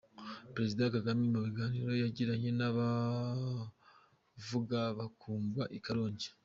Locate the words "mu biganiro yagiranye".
1.31-2.49